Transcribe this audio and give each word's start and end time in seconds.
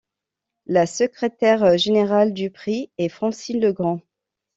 La 0.65 0.87
secrétaire 0.87 1.77
générale 1.77 2.33
du 2.33 2.49
Prix 2.49 2.89
est 2.97 3.07
Francine 3.07 3.61
Legrand. 3.61 3.99